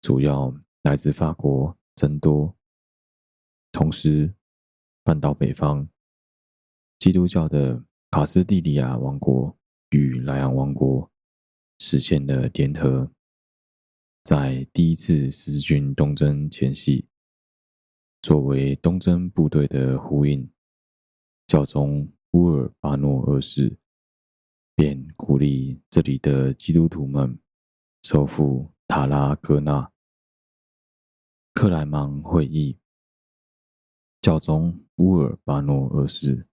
[0.00, 0.54] 主要。
[0.82, 2.56] 来自法国增多，
[3.70, 4.34] 同时，
[5.04, 5.88] 半岛北方
[6.98, 9.56] 基督教的卡斯蒂利亚王国
[9.90, 11.08] 与莱昂王国
[11.78, 13.08] 实现了联合。
[14.24, 17.06] 在第一次十字军东征前夕，
[18.22, 20.50] 作为东征部队的呼应，
[21.46, 23.78] 教宗乌尔巴诺二世
[24.74, 27.38] 便鼓励这里的基督徒们
[28.02, 29.90] 收复塔拉戈纳。
[31.54, 32.78] 克莱芒会议，
[34.20, 36.48] 教宗乌尔巴诺二世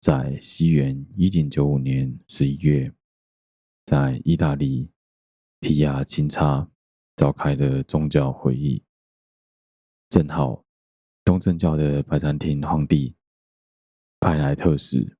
[0.00, 2.92] 在西元一零九五年十一月，
[3.84, 4.90] 在意大利
[5.60, 6.70] 皮亚钦察
[7.14, 8.82] 召开的宗教会议。
[10.08, 10.64] 正好，
[11.24, 13.14] 东正教的拜占庭皇帝
[14.20, 15.15] 派莱特使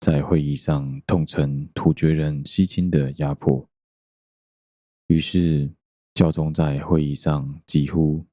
[0.00, 3.68] 在会议上痛陈突厥人西侵的压迫，
[5.08, 5.70] 于是
[6.14, 8.26] 教宗在会议上疾呼。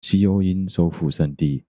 [0.00, 1.62] 西欧应收复圣地，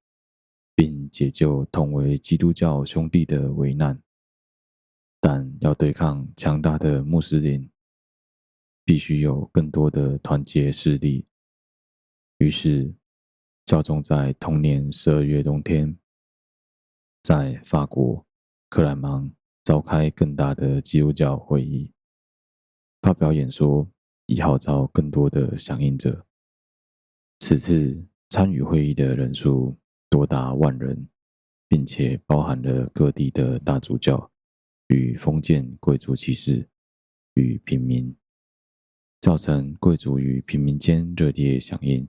[0.73, 4.01] 并解救同为基督教兄弟的危难，
[5.19, 7.69] 但要对抗强大的穆斯林，
[8.85, 11.27] 必须有更多的团结势力。
[12.37, 12.95] 于是，
[13.65, 15.97] 教宗在同年十二月冬天，
[17.21, 18.25] 在法国
[18.69, 19.29] 克莱芒
[19.63, 21.91] 召开更大的基督教会议，
[23.01, 23.89] 发表演说，
[24.25, 26.25] 以号召更多的响应者。
[27.39, 28.05] 此次。
[28.33, 29.77] 参与会议的人数
[30.09, 31.05] 多达万人，
[31.67, 34.31] 并且包含了各地的大主教
[34.87, 36.65] 与封建贵族骑士
[37.33, 38.15] 与平民，
[39.19, 42.07] 造成贵族与平民间热烈响应，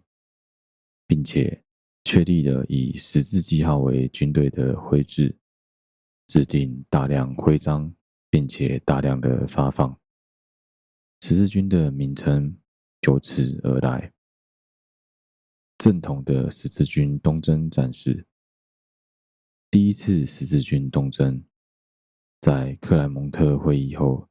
[1.08, 1.64] 并且
[2.04, 5.36] 确立了以十字记号为军队的徽制，
[6.32, 7.94] 制定大量徽章，
[8.30, 10.00] 并且大量的发放。
[11.20, 12.56] 十字军的名称
[13.02, 14.10] 由此而来。
[15.76, 18.26] 正统的十字军东征战事，
[19.70, 21.44] 第一次十字军东征，
[22.40, 24.26] 在克莱蒙特会议后，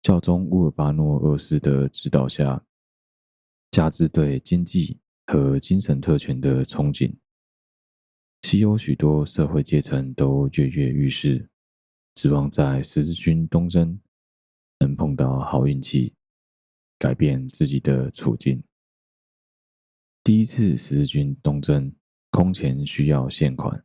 [0.00, 2.64] 教宗乌尔巴诺二世的指导下，
[3.72, 7.12] 加之对经济和精神特权的憧憬，
[8.42, 11.48] 西欧许多社会阶层都跃跃欲试，
[12.14, 14.00] 指望在十字军东征
[14.78, 16.14] 能碰到好运气，
[16.98, 18.62] 改变自己的处境。
[20.24, 21.92] 第一次十字军东征，
[22.30, 23.84] 空前需要现款，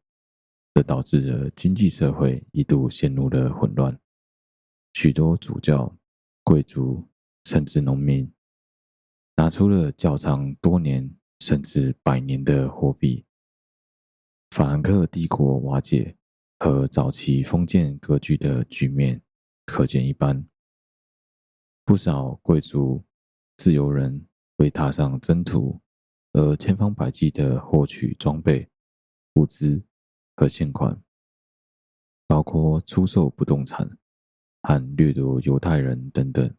[0.73, 3.99] 这导致了经济社会一度陷入了混乱。
[4.93, 5.97] 许多主教、
[6.43, 7.05] 贵族
[7.45, 8.31] 甚至农民，
[9.35, 13.25] 拿出了较长多年甚至百年的货币。
[14.53, 16.15] 法兰克帝国瓦解
[16.59, 19.19] 和早期封建割据的局面
[19.65, 20.47] 可见一斑。
[21.83, 23.03] 不少贵族、
[23.57, 24.27] 自由人
[24.57, 25.81] 为踏上征途。
[26.33, 28.69] 而千方百计地获取装备、
[29.33, 29.83] 物资
[30.35, 31.01] 和现款，
[32.27, 33.89] 包括出售不动产
[34.61, 36.55] 和掠夺犹太人等等。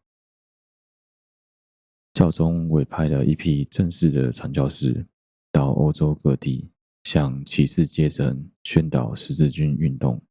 [2.13, 5.07] 教宗委派了一批正式的传教士
[5.49, 6.69] 到欧洲各地，
[7.05, 10.21] 向骑士阶层宣导十字军运动。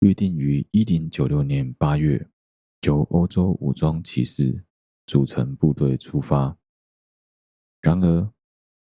[0.00, 2.28] 预定于一零九六年八月，
[2.82, 4.62] 由欧洲武装骑士
[5.06, 6.56] 组成部队出发。
[7.80, 8.30] 然而，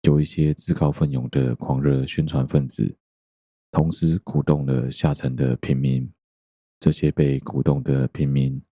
[0.00, 2.96] 有一些自告奋勇的狂热宣传分子，
[3.70, 6.10] 同时鼓动了下层的平民。
[6.80, 8.62] 这些被鼓动的平民，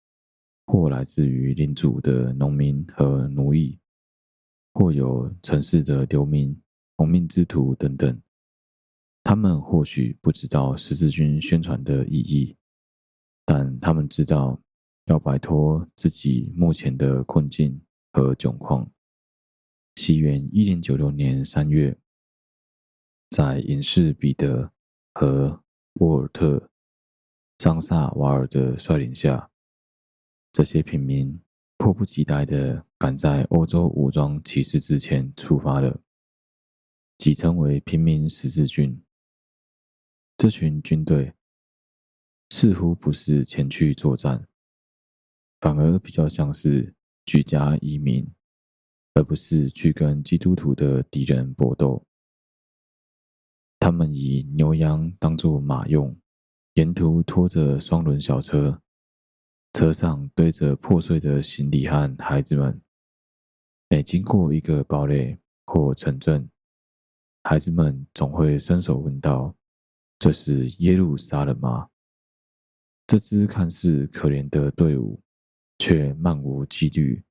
[0.65, 3.77] 或来自于领主的农民和奴役，
[4.73, 6.59] 或有城市的流民、
[6.97, 8.21] 亡命之徒等等。
[9.23, 12.55] 他们或许不知道十字军宣传的意义，
[13.45, 14.61] 但他们知道
[15.05, 17.81] 要摆脱自己目前的困境
[18.13, 18.89] 和窘况。
[19.95, 21.97] 西元一零九六年三月，
[23.31, 24.71] 在隐士彼得
[25.13, 25.61] 和
[25.95, 26.57] 沃尔特·
[27.59, 29.49] 桑萨瓦尔的率领下，
[30.53, 31.37] 这些平民
[31.77, 35.99] 迫不及待地赶在欧洲武装骑士之前出发了，
[37.17, 39.01] 即称为平民十字军。
[40.37, 41.33] 这群军队
[42.49, 44.47] 似乎不是前去作战，
[45.59, 46.93] 反而比较像是
[47.25, 48.27] 举家移民。
[49.13, 52.05] 而不是去跟基督徒的敌人搏斗。
[53.79, 56.15] 他们以牛羊当作马用，
[56.75, 58.79] 沿途拖着双轮小车，
[59.73, 62.79] 车上堆着破碎的行李和孩子们。
[63.89, 66.47] 每经过一个堡垒或城镇，
[67.49, 69.55] 孩子们总会伸手问道
[70.19, 71.87] ：“这是耶路撒冷吗？”
[73.07, 75.17] 这支看似可怜的队伍，
[75.77, 77.23] 却漫无纪律。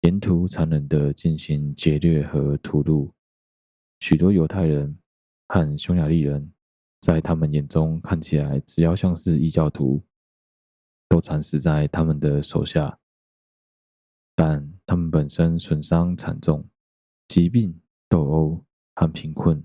[0.00, 3.12] 沿途残忍地进行劫掠和屠戮，
[4.00, 4.98] 许多犹太人
[5.46, 6.52] 和匈牙利人，
[7.00, 10.02] 在他们眼中看起来只要像是异教徒，
[11.08, 12.98] 都惨死在他们的手下。
[14.34, 16.68] 但他们本身损伤惨重，
[17.28, 18.64] 疾病、斗殴
[19.00, 19.64] 和贫困，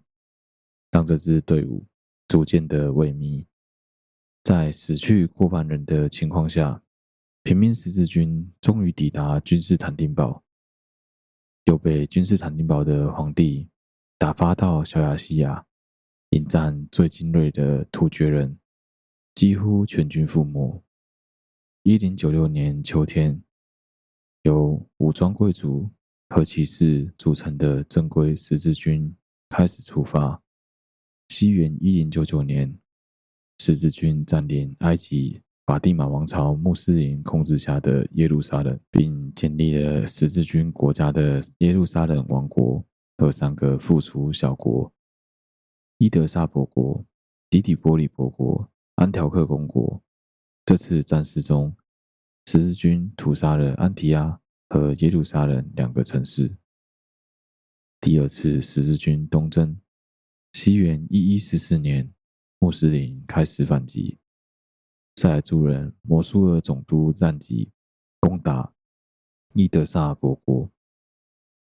[0.90, 1.86] 让这支队伍
[2.26, 3.46] 逐渐的萎靡。
[4.46, 6.82] 在死去过半人的情况下，
[7.44, 10.42] 平民十字军终于抵达君士坦丁堡，
[11.66, 13.70] 又被君士坦丁堡的皇帝
[14.18, 15.66] 打发到小亚细亚，
[16.30, 18.58] 迎战最精锐的突厥人，
[19.34, 20.82] 几乎全军覆没。
[21.84, 23.44] 一零九六年秋天，
[24.44, 25.92] 由武装贵族
[26.30, 29.14] 和骑士组成的正规十字军
[29.58, 30.42] 开始出发。
[31.30, 32.78] 西元一零九九年，
[33.60, 35.42] 十字军占领埃及。
[35.66, 42.84] 法蒂玛王朝穆斯林控制下的耶路撒冷，并建立了十字军国家的耶路撒冷王国
[43.18, 44.92] 和三个附属小国：
[46.00, 47.06] 伊德萨伯国、
[47.50, 50.04] 迪底波里伯国、安条克公国。
[50.66, 51.74] 这次战事中，
[52.46, 54.38] 十字军屠杀了安提亚
[54.68, 56.58] 和耶路撒冷两个城市。
[58.06, 59.82] 第二次十字军东征，
[60.54, 62.14] 西元一一四四年，
[62.60, 64.20] 穆斯林开始反击。
[65.16, 67.72] 塞尔柱人摩苏尔总督赞吉
[68.20, 68.72] 攻打
[69.56, 70.72] 伊德萨伯国，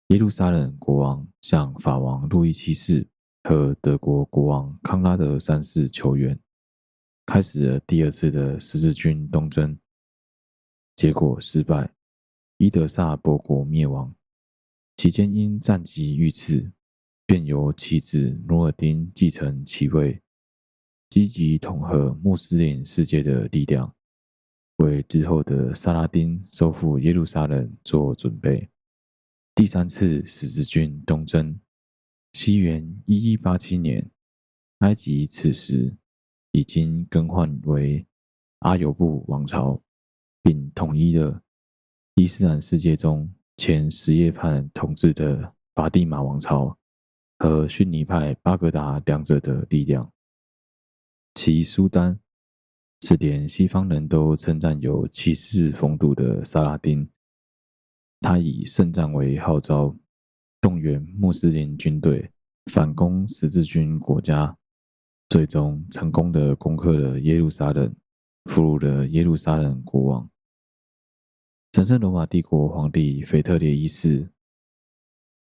[0.07, 3.07] 耶路撒冷国王向法王路易七世
[3.45, 6.41] 和德国国王康拉德三世求援，
[7.27, 9.79] 开始了第二次的十字军东征，
[10.97, 11.93] 结果失败，
[12.57, 14.15] 伊德萨伯国灭亡。
[15.01, 16.71] 期间因赞吉遇刺，
[17.25, 20.21] 便由其子努尔丁继承其位。
[21.09, 23.95] 积极统合穆斯林世界的力量，
[24.77, 28.69] 为之后的萨拉丁收复耶路撒冷做准备。
[29.55, 31.59] 第三次十字军东征，
[32.35, 34.11] 西元一一八七年，
[34.81, 35.97] 埃及此时
[36.51, 38.07] 已经更换为
[38.59, 39.83] 阿尤布王朝，
[40.43, 41.43] 并统一了
[42.17, 46.75] 伊斯兰世界中前什叶派统治的法蒂玛王朝
[47.41, 50.11] 和逊尼派巴格达两者的力量。
[51.35, 52.19] 其苏丹
[53.03, 57.07] 是连西方人都称赞有骑士风度的萨拉丁，
[58.23, 59.95] 他以圣战为号召，
[60.63, 62.31] 动员穆斯林军队
[62.73, 64.57] 反攻十字军国家，
[65.29, 67.95] 最终成功的攻克了耶路撒冷，
[68.47, 70.31] 俘虏了耶路撒冷国王。
[71.73, 74.29] 神圣罗马帝国皇帝腓特烈一世、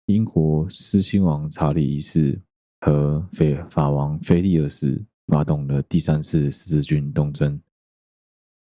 [0.06, 2.40] 英国狮心王查理一世
[2.80, 7.60] 和法法王腓力二世发动了第三次十字军东征。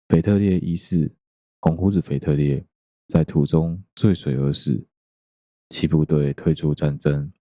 [0.07, 1.13] 腓特烈一世
[1.59, 2.65] （红胡子腓特烈）
[3.07, 4.87] 在途中坠水而死。
[5.67, 7.33] 其部队退出战争，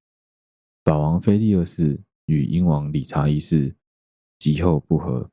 [0.84, 3.76] 法王腓力二世与英王理查一世
[4.40, 5.30] 极后不和。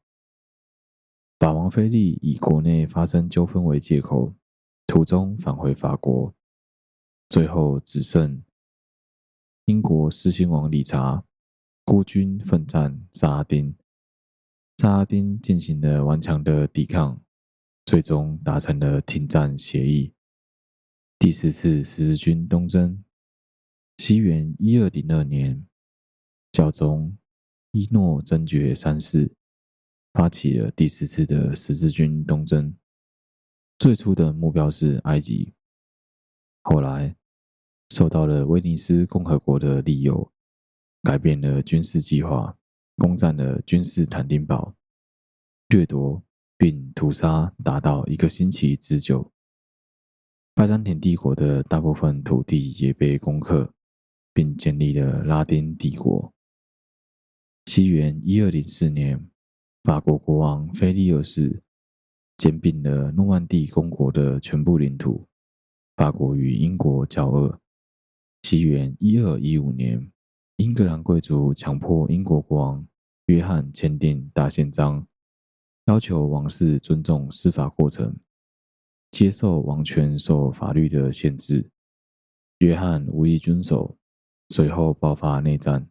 [1.39, 4.35] 法王腓力以国内发生纠纷为借口，
[4.87, 6.33] 途中返回法国，
[7.27, 8.41] 最后只剩
[9.65, 11.25] 英国狮心王理查
[11.83, 13.75] 孤军奋战萨拉丁。
[14.77, 17.21] 萨拉丁进行了顽强的抵抗，
[17.85, 20.13] 最终达成了停战协议。
[21.19, 23.03] 第四次十字军东征，
[23.97, 25.67] 西元一二零二年，
[26.53, 27.17] 教宗
[27.71, 29.35] 依诺增爵三世
[30.13, 32.73] 发起了第四次的十字军东征。
[33.79, 35.53] 最初的目标是埃及，
[36.63, 37.15] 后来
[37.89, 40.31] 受到了威尼斯共和国的利诱，
[41.03, 42.57] 改变了军事计划，
[42.95, 44.73] 攻占了君士坦丁堡，
[45.67, 46.23] 掠夺
[46.57, 49.31] 并屠杀达到一个星期之久。
[50.55, 53.71] 拜占庭帝国的大部分土地也被攻克，
[54.33, 56.33] 并建立了拉丁帝国。
[57.67, 59.29] 西元一二零四年，
[59.83, 61.61] 法国国王腓力二世
[62.37, 65.27] 兼并了诺曼底公国的全部领土，
[65.95, 67.59] 法国与英国交恶。
[68.43, 70.11] 西元一二一五年，
[70.57, 72.87] 英格兰贵族强迫英国国王
[73.25, 75.05] 约翰签订大宪章，
[75.85, 78.15] 要求王室尊重司法过程。
[79.09, 81.71] 接受王权受法律的限制，
[82.59, 83.97] 约翰无意遵守，
[84.49, 85.89] 随后爆发内战。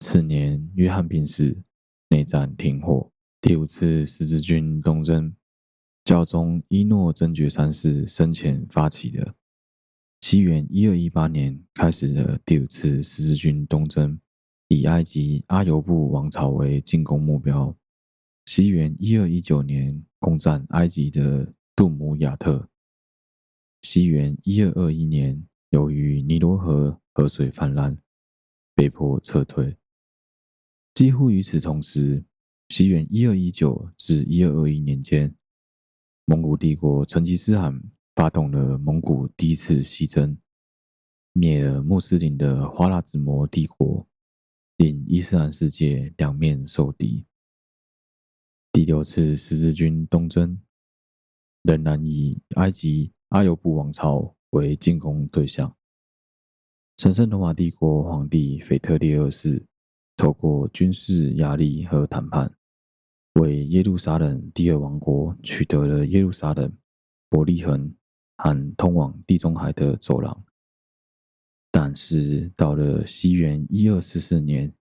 [0.00, 1.56] 次年，约翰病逝，
[2.08, 3.10] 内战停火。
[3.40, 5.34] 第五次十字军东征，
[6.04, 9.34] 教宗依诺真爵三世生前发起的。
[10.20, 14.18] 西元一二一八年开始了第五次十字军东征，
[14.68, 17.74] 以埃及阿尤布王朝为进攻目标。
[18.46, 21.54] 西元一二一九年攻占埃及的。
[21.76, 22.68] 杜姆亚特，
[23.80, 27.96] 西元一二二一年，由于尼罗河河水泛滥，
[28.74, 29.74] 被迫撤退。
[30.92, 32.22] 几乎与此同时，
[32.68, 35.34] 西元一二一九至一二二一年间，
[36.30, 37.82] 蒙古帝国成吉思汗
[38.14, 40.38] 发动了蒙古第一次西征，
[41.32, 44.06] 灭了穆斯林的花剌子模帝国，
[44.76, 47.26] 令伊斯兰世界两面受敌。
[48.70, 50.56] 第六次十字军东征。
[51.62, 55.76] 仍然以埃及阿尤布王朝为进攻对象。
[56.96, 59.66] 神圣罗马帝国皇帝腓特烈二世
[60.16, 62.54] 透过军事压力和谈判，
[63.34, 66.72] 为耶路撒冷第二王国取得了耶路撒冷、
[67.28, 67.94] 伯利恒
[68.36, 70.44] 和通往地中海的走廊。
[71.70, 74.74] 但是到了西元一二四四年，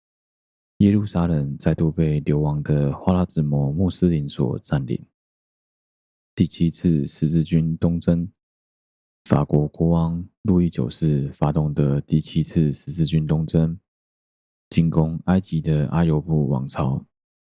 [0.78, 5.04] 耶路撒冷再度被流亡的花剌子模穆斯林所占领。
[6.36, 8.30] 第七次十字军东征，
[9.24, 13.80] 法国国王路易九世发动的第七次十字军东征，
[14.70, 17.04] 进攻埃及的阿尤布王朝，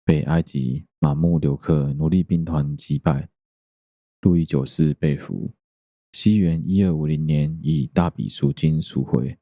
[0.07, 3.27] 被埃及马穆留克奴隶兵团击败，
[4.21, 5.53] 路易九世被俘。
[6.13, 9.37] 西元一二五零年以大笔赎金赎回，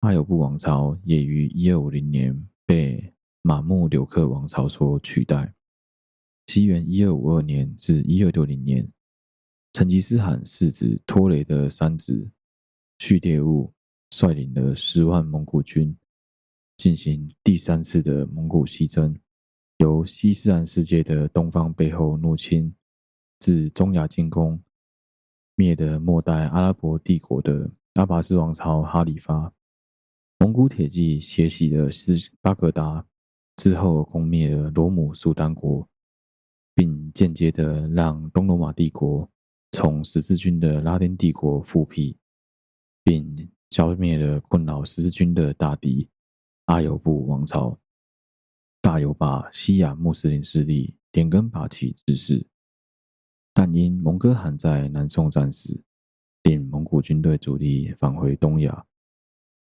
[0.00, 3.12] 阿尤布王朝也于一二五零年被
[3.42, 5.52] 马穆留克王朝所取代。
[6.46, 8.90] 西元一二五二年至一二六零年，
[9.74, 12.30] 成吉思汗世子托雷的三子
[12.98, 13.70] 旭烈兀
[14.10, 15.94] 率领了十万蒙古军，
[16.78, 19.14] 进行第三次的蒙古西征，
[19.82, 22.72] 由西斯兰世界的东方背后入侵，
[23.40, 24.62] 自中亚进攻，
[25.56, 29.52] 灭的末代阿拉伯帝国的阿拔斯王朝哈里发。
[30.38, 33.04] 蒙古铁骑血洗了斯巴格达，
[33.56, 35.88] 之后攻灭了罗姆苏丹国。
[36.74, 39.28] 并间接的让东罗马帝国
[39.72, 42.16] 从十字军的拉丁帝国复辟，
[43.02, 46.08] 并消灭了困扰十字军的大敌
[46.66, 47.76] 阿尤布王朝，
[48.82, 52.48] 大有把西亚穆斯林势力连根拔起之势。
[53.54, 55.84] 但因蒙哥汗在南宋战死，
[56.42, 58.84] 令蒙古军队主力返回东亚。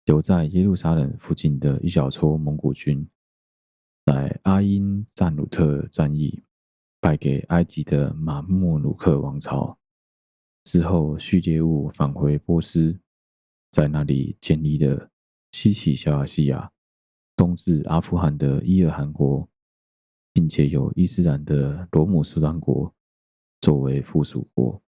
[0.05, 3.07] 留在耶路撒冷附近的一小撮蒙古军，
[4.03, 6.43] 在阿因赞鲁特战役
[6.99, 9.77] 败给埃及的马木鲁克王朝
[10.63, 12.99] 之后，序列兀返回波斯，
[13.69, 15.11] 在那里建立了
[15.51, 16.71] 西起小亚细亚、
[17.35, 19.47] 东至阿富汗的伊尔汗国，
[20.33, 22.93] 并且有伊斯兰的罗姆苏丹国
[23.61, 24.81] 作为附属国，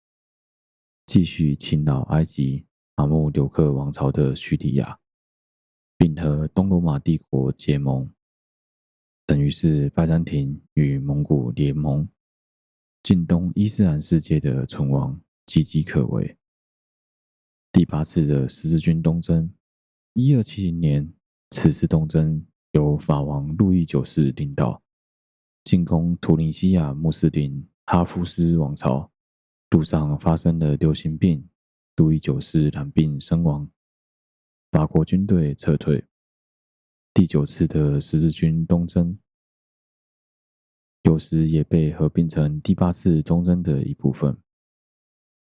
[1.07, 2.67] 继续侵扰埃及
[2.97, 4.99] 马木留克王朝的叙利亚。
[5.99, 8.11] 并和东罗马帝国结盟，
[9.25, 12.09] 等于是拜占庭与蒙古联盟，
[13.05, 16.37] 近东伊斯兰世界的存亡岌岌可危。
[17.71, 19.55] 第八次的十字军东征，
[20.15, 21.13] 一二七零年，
[21.55, 24.83] 此次东征由法王路易九世领导，
[25.65, 29.13] 进攻图林西亚穆斯林哈夫斯王朝，
[29.69, 31.47] 路上发生了流行病，
[31.97, 33.69] 路易九世染病身亡。
[34.71, 36.03] 法国军队撤退。
[37.13, 39.19] 第九次的十字军东征，
[41.03, 44.35] 有时也被合并成第八次东征的一部分。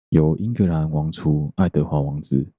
[0.09, 2.51] 由英格兰王储爱德华王子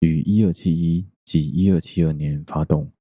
[0.00, 2.92] 于一二七一即一二七二年发动。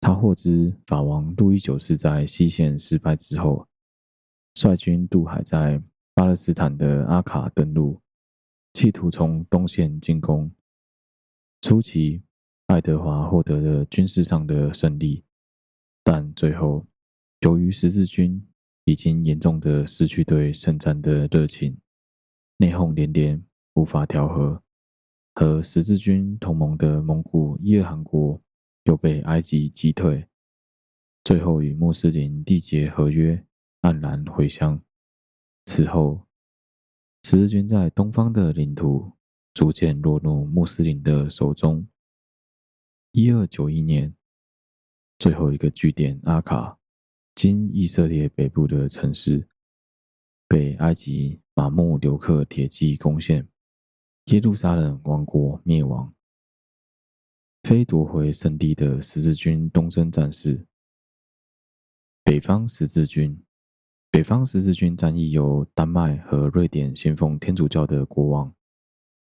[0.00, 3.66] 他获知法王路易九世在西线失败之后，
[4.54, 5.82] 率军渡海，在
[6.14, 8.00] 巴勒斯坦的阿卡登陆，
[8.74, 10.50] 企图从东线进攻。
[11.62, 12.22] 初期，
[12.66, 15.24] 爱德华获得了军事上的胜利，
[16.04, 16.86] 但最后，
[17.40, 18.46] 由于十字军
[18.84, 21.76] 已经严重的失去对圣战的热情，
[22.58, 24.62] 内讧连连，无法调和，
[25.36, 28.42] 和十字军同盟的蒙古伊尔汗国
[28.84, 30.26] 又被埃及击退，
[31.22, 33.46] 最后与穆斯林缔结合约，
[33.82, 34.82] 黯然回乡。
[35.66, 36.26] 此后，
[37.22, 39.12] 十字军在东方的领土。
[39.56, 41.88] 逐渐落入穆斯林的手中。
[43.12, 44.14] 一二九一年，
[45.18, 46.78] 最后一个据点阿卡，
[47.34, 49.48] 今以色列北部的城市，
[50.46, 53.48] 被埃及马木留克铁骑攻陷，
[54.26, 56.12] 耶路撒冷王国灭亡。
[57.62, 60.66] 非夺回圣地的十字军东征战事，
[62.24, 63.40] 北方十字军，
[64.10, 68.52] 北方十字军战役由丹麦和瑞典信奉天主教的国王。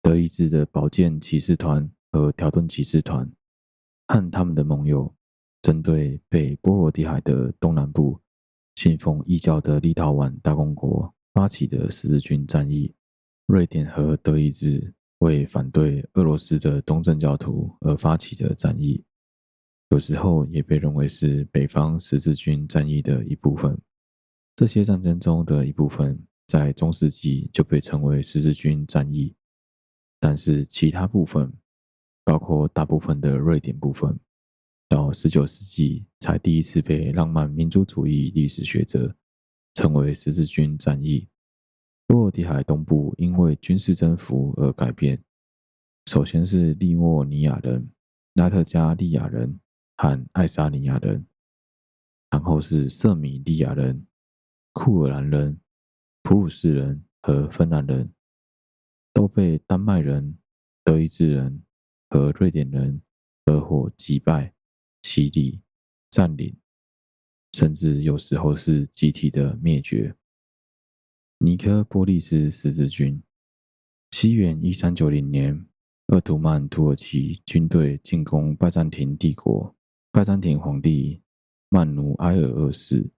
[0.01, 3.31] 德意志的宝剑骑士团和条顿骑士团
[4.09, 5.15] 和他们的盟友，
[5.61, 8.19] 针对被波罗的海的东南部
[8.75, 12.93] 信奉异教的立陶宛大公国发起的十字军战役。
[13.51, 19.03] 瑞典和德意志为反对俄罗斯的东正教徒而发起的战役，
[19.89, 23.77] 有时候也被认为是北方十字军战役的一部分。
[24.55, 29.35] 这些战争中的一部分，在中世纪就被称为十字军战役。
[30.17, 31.51] 但是其他部分，
[32.23, 34.17] 包括大部分的瑞典部分，
[34.87, 39.13] 到十九世纪才第一次被浪漫民族主义历史学者
[39.73, 41.27] 称为十字军战役。
[42.11, 45.23] 波罗的海东部因为军事征服而改变，
[46.07, 47.89] 首先是利莫尼亚人、
[48.33, 49.57] 拉特加利亚人
[49.95, 51.25] 和爱沙尼亚人，
[52.29, 54.05] 然后是瑟米利亚人、
[54.73, 55.57] 库尔兰人、
[56.21, 58.11] 普鲁士人和芬兰人。
[59.13, 60.37] 都被丹麦人、
[60.83, 61.63] 德意志人
[62.09, 63.01] 和瑞典人
[63.45, 64.53] 合伙击败、
[65.03, 65.61] 洗礼、
[66.09, 66.57] 占领，
[67.53, 70.13] 甚至有时候是集体的灭绝。
[71.43, 73.19] 尼科波利斯十字军，
[74.11, 75.65] 西元一三九零年，
[76.05, 79.75] 鄂图曼土耳其军队进攻拜占庭帝国，
[80.11, 81.19] 拜占庭皇帝
[81.69, 83.09] 曼努埃尔二世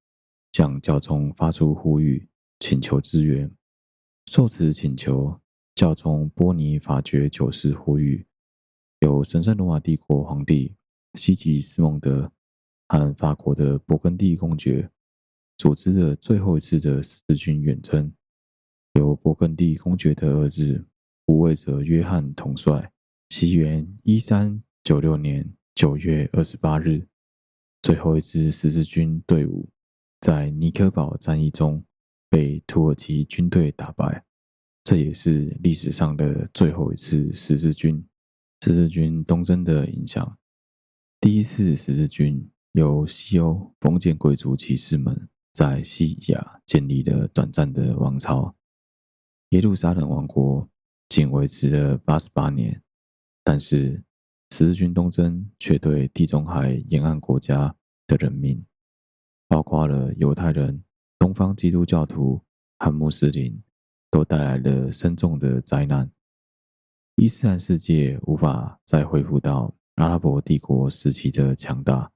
[0.53, 2.25] 向教宗发出呼吁，
[2.61, 3.51] 请求支援。
[4.27, 5.37] 受此请求。
[5.75, 8.25] 教宗波尼法爵九世呼吁，
[9.01, 10.73] 由神圣罗马帝国皇帝
[11.15, 12.31] 西吉斯蒙德
[12.87, 14.89] 和法国的勃艮第公爵
[15.63, 18.11] 组织的最后一次的十字军远征，
[18.95, 20.85] 由勃艮第公爵的儿子
[21.27, 22.91] 无畏者约翰统帅。
[23.29, 27.07] 西元一三九六年九月二十八日，
[27.81, 29.69] 最后一支十字军队伍
[30.19, 31.81] 在尼科堡战役中
[32.29, 34.25] 被土耳其军队打败。
[34.83, 38.05] 这也是历史上的最后一次十字军
[38.59, 40.37] 十字军东征的影响。
[41.21, 48.53] 第一次十字军由西欧封建贵族骑士们在西亚建立了短暂的王朝。
[49.49, 50.67] 耶路撒冷王国
[51.07, 52.81] 仅维持了八十八年，
[53.43, 54.03] 但是
[54.51, 57.73] 十字军东征却对地中海沿岸国家
[58.07, 58.65] 的人民，
[59.47, 60.83] 包括了犹太人、
[61.17, 62.41] 东方基督教徒
[62.79, 63.63] 和穆斯林。
[64.13, 66.07] 都带来了深重的灾难。
[67.15, 72.11] 伊斯兰世界无法再恢复到阿拉伯帝国时期的强大，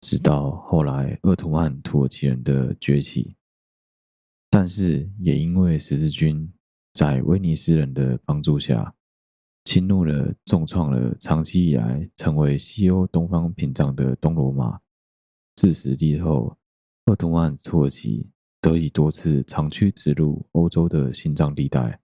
[0.00, 3.36] 直到后来鄂图曼土耳其人的崛起。
[4.48, 6.52] 但是，也因为十字军
[6.92, 8.94] 在威尼斯人的帮助下，
[9.64, 14.80] 侵入了、重创了长期以来成为西欧东方屏障的东罗马，
[15.54, 16.56] 自此日后，
[17.04, 18.28] 鄂图曼土耳其
[18.60, 22.00] 得以多次长驱直入欧洲的心脏地带，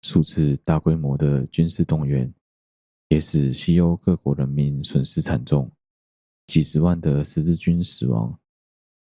[0.00, 2.32] 数次大规模的军事动员，
[3.08, 5.70] 也使西欧各国人民损失惨重，
[6.46, 8.38] 几十万的十字军死亡，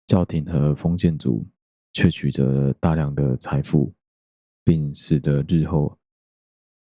[0.07, 1.47] 教廷和封建主
[1.93, 3.93] 却取得了大量的财富，
[4.63, 5.97] 并使得日后。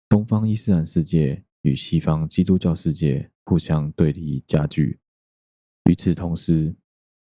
[0.09, 4.99] 东方伊斯兰世界与西方基督教世界互相对立加剧。
[5.85, 6.75] 与此同时，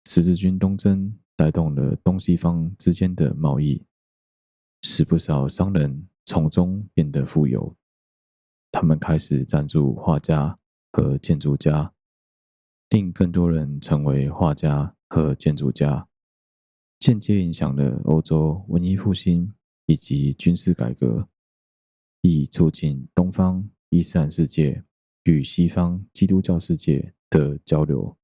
[0.06, 3.84] 十字军东征带动了东西方之间的贸易，
[4.82, 7.76] 使不少商人从中变得富有。
[8.72, 10.58] 他们开始赞助画家
[10.92, 11.92] 和建筑家，
[12.90, 16.08] 令更多人成为画家和建筑家，
[16.98, 19.52] 间接影响了欧洲文艺复兴
[19.86, 21.28] 以及军事改革。
[22.22, 24.82] 以促进东方伊斯兰世界
[25.22, 28.17] 与西方基督教世界的交流。